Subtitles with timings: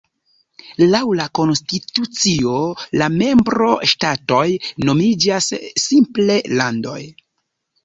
[0.93, 2.55] Laŭ la konstitucio
[3.03, 4.47] la membro-ŝtatoj
[4.89, 5.53] nomiĝas
[5.87, 6.99] simple "landoj".